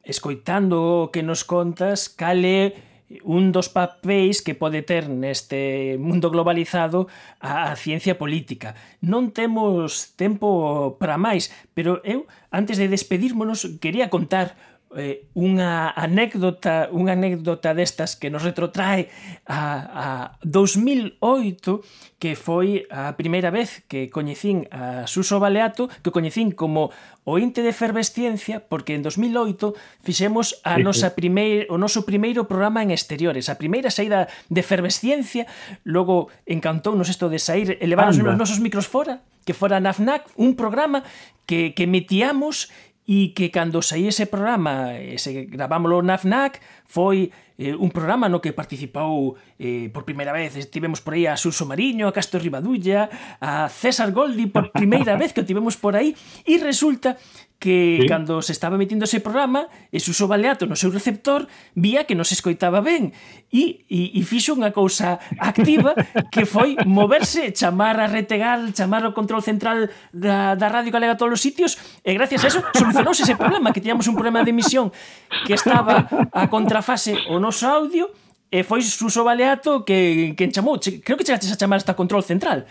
[0.03, 2.75] escoitando o que nos contas, cal é
[3.23, 7.07] un dos papéis que pode ter neste mundo globalizado
[7.39, 8.75] a, a ciencia política.
[8.99, 14.59] Non temos tempo para máis, pero eu, antes de despedirmonos, quería contar
[14.97, 19.13] eh, unha anécdota, unha anécdota destas que nos retrotrae
[19.45, 19.61] a,
[19.93, 20.07] a
[20.47, 26.91] 2008 que foi a primeira vez que coñecín a Suso Baleato, que coñecín como
[27.23, 32.91] ointe de efervesciencia porque en 2008 fixemos a nosa primeir, o noso primeiro programa en
[32.91, 35.47] exteriores, a primeira saída de efervesciencia,
[35.87, 40.59] logo encantounos isto de sair, elevarnos os nosos micros fora, que fora na FNAC, un
[40.59, 41.07] programa
[41.47, 42.69] que, que metíamos
[43.09, 48.45] e que cando saí ese programa, ese gravámoslo na FNAC, foi eh, un programa no
[48.45, 53.09] que participou eh, por primeira vez, tivemos por aí a Suso Mariño, a Castro Ribadulla,
[53.41, 56.13] a César Goldi por primeira vez que o tivemos por aí,
[56.45, 57.17] e resulta
[57.59, 58.07] que sí.
[58.07, 62.23] cando se estaba emitindo ese programa e Suso Baleato no seu receptor vía que non
[62.23, 63.11] se escoitaba ben.
[63.51, 65.99] E, e, e fixo unha cousa activa
[66.31, 71.21] que foi moverse chamar a Retegal, chamar o control central da, da Radio Galega a
[71.21, 71.75] todos os sitios
[72.07, 74.95] e gracias a eso solucionouse ese problema que tiñamos un problema de emisión
[75.43, 78.15] que estaba a contrafase o noso audio
[78.55, 80.79] e foi Suso Baleato que, que chamou.
[80.79, 82.71] Creo que chegaste a chamar hasta control central.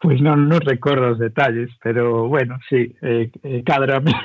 [0.00, 4.16] Pois pues non, non recordo os detalles, pero bueno, sí, eh, eh cadrame.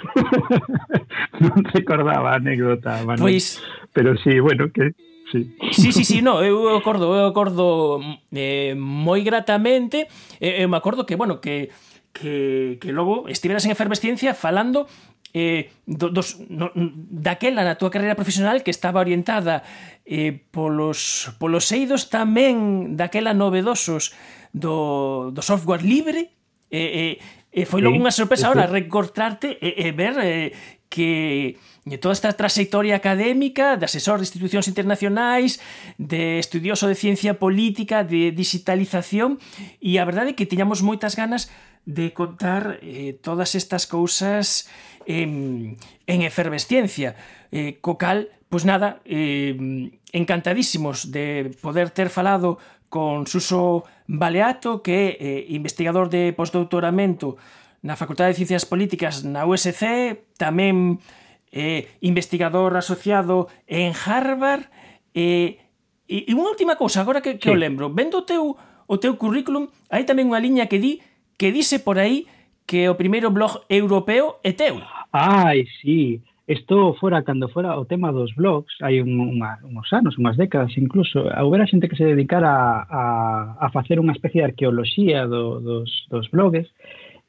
[1.43, 3.19] non recordaba a anécdota, Manuel.
[3.19, 3.59] Pois...
[3.59, 3.91] Pues...
[3.91, 4.95] Pero sí, bueno, que...
[5.35, 5.51] Sí.
[5.75, 7.99] sí, sí, sí, no, eu acordo, eu acordo
[8.31, 10.07] eh, moi gratamente,
[10.39, 11.75] eh, eu me acordo que, bueno, que,
[12.15, 14.87] que, que logo estiveras en Efervesciencia falando
[15.35, 16.71] eh, do, dos, no,
[17.11, 19.67] daquela na túa carreira profesional que estaba orientada
[20.07, 24.15] eh, polos, polos eidos tamén daquela novedosos
[24.55, 26.31] do, do software libre
[26.71, 27.19] e,
[27.51, 30.55] e, e foi logo sí, unha sorpresa ahora reencontrarte e, e ver eh,
[30.87, 35.59] que eh, toda esta trayectoria académica de asesor de institucións internacionais,
[35.99, 39.43] de estudioso de ciencia política, de digitalización,
[39.83, 41.51] e a verdade é que tiñamos moitas ganas
[41.83, 44.71] de contar eh, todas estas cousas
[45.03, 47.19] eh, en efervesciencia,
[47.51, 52.55] eh, co cal, pois nada, eh, encantadísimos de poder ter falado
[52.87, 57.37] con Suso Baleato, que é eh, investigador de postdoutoramento
[57.81, 61.01] na Facultade de Ciencias Políticas na USC, tamén
[61.53, 64.69] eh, investigador asociado en Harvard,
[65.13, 65.61] eh,
[66.05, 67.53] e, e unha última cousa, agora que, que sí.
[67.53, 71.01] o lembro, vendo o teu, o teu currículum, hai tamén unha liña que di
[71.35, 72.29] que dice por aí
[72.65, 74.81] que o primeiro blog europeo é teu.
[75.13, 80.17] Ai, sí, isto fora cando fora o tema dos blogs hai un, unha, uns anos,
[80.21, 83.03] unhas décadas incluso, houbera xente que se dedicara a, a,
[83.65, 86.69] a facer unha especie de arqueoloxía do, dos, dos blogs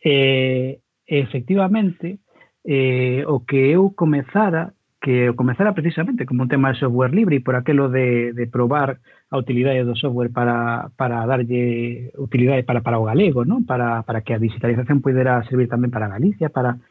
[0.04, 0.76] eh,
[1.08, 2.20] e eh, efectivamente
[2.68, 4.75] eh, o que eu comezara
[5.06, 8.98] que comezara precisamente como un tema de software libre e por aquelo de, de probar
[9.30, 13.46] a utilidade do software para, para darlle utilidade para, para o galego?
[13.70, 16.82] Para, que a digitalización pudera servir tamén para Galicia, para,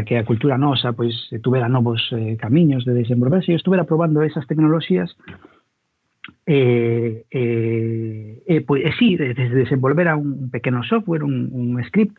[0.00, 1.12] que a cultura nosa pois,
[1.44, 3.52] tuvera novos eh, camiños de desenvolverse.
[3.52, 5.12] E estuvera probando esas tecnoloxías
[6.48, 12.16] e, eh, eh, eh, sí, desde desenvolver a un pequeno software, un script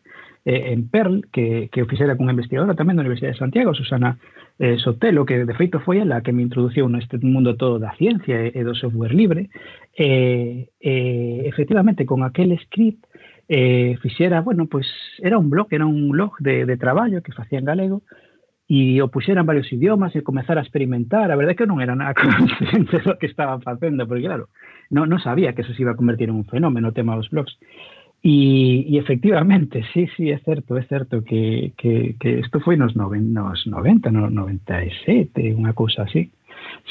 [0.49, 4.17] eh, en Perl, que, que o fixera con investigadora tamén da Universidade de Santiago, Susana
[4.57, 8.49] eh, Sotelo, que de feito foi ela que me introduciu neste mundo todo da ciencia
[8.49, 9.53] e, e do software libre,
[9.93, 13.05] e, eh, efectivamente con aquel script
[13.45, 14.89] eh, fixera, bueno, pois
[15.21, 18.01] era un blog, era un blog de, de traballo que facía en galego,
[18.69, 21.29] e o puxeran varios idiomas e comezar a experimentar.
[21.29, 24.49] A verdade é que non era nada consciente do que estaban facendo, porque claro,
[24.89, 27.29] non, non sabía que eso se iba a convertir en un fenómeno o tema dos
[27.33, 27.57] blogs.
[28.21, 32.95] E, e efectivamente, sí, sí, é certo, é certo que, que, que isto foi nos,
[32.95, 36.27] noven, nos 90, no 97, unha cousa así.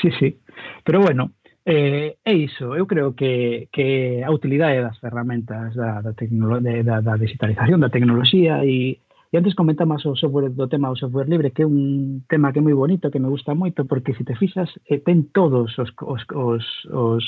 [0.00, 0.40] Sí, sí.
[0.80, 1.36] Pero bueno,
[1.68, 7.14] eh, é iso, eu creo que, que a utilidade das ferramentas da, da, da, da
[7.20, 8.96] digitalización da tecnoloxía e,
[9.28, 12.60] e antes comentamos o software do tema do software libre que é un tema que
[12.60, 15.92] é moi bonito, que me gusta moito porque se te fixas eh, ten todos os,
[16.00, 17.24] os, os, os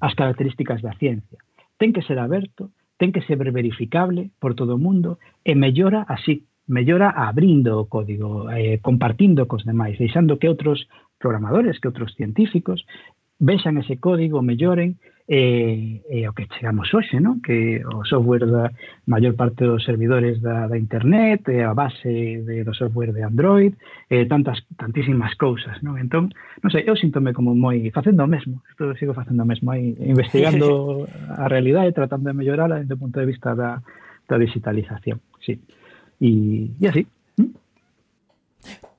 [0.00, 1.36] as características da ciencia
[1.76, 6.48] ten que ser aberto, ten que ser verificable por todo o mundo e mellora así,
[6.66, 10.88] mellora abrindo o código, eh, compartindo cos demais, deixando que outros
[11.20, 12.84] programadores, que outros científicos
[13.38, 14.96] vexan ese código, melloren,
[15.28, 17.42] e, e o que chegamos hoxe, non?
[17.42, 18.70] que o software da
[19.10, 23.74] maior parte dos servidores da, da internet, e a base de, do software de Android,
[24.06, 25.82] e tantas, tantísimas cousas.
[25.82, 25.98] Non?
[25.98, 26.30] Entón,
[26.62, 29.98] non sei, eu sintome como moi facendo o mesmo, isto sigo facendo o mesmo, aí,
[29.98, 31.10] investigando
[31.42, 33.82] a realidade, tratando de mellorala desde o punto de vista da,
[34.30, 35.18] da digitalización.
[35.42, 35.58] Sí.
[36.22, 37.02] E, e así.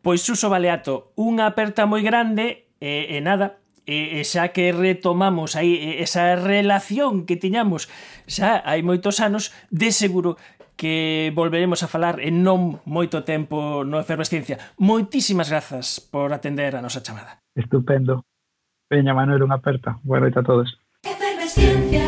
[0.04, 5.56] Pois, Suso Baleato, unha aperta moi grande e, e nada, e, e xa que retomamos
[5.56, 7.88] aí esa relación que tiñamos
[8.28, 10.36] xa hai moitos anos, de seguro
[10.78, 14.62] que volveremos a falar en non moito tempo no Efervesciencia.
[14.78, 17.42] Moitísimas grazas por atender a nosa chamada.
[17.58, 18.24] Estupendo.
[18.88, 19.98] Veña, Manuel, unha aperta.
[20.06, 20.70] Boa noite a todos.
[21.04, 22.07] Efervesciencia.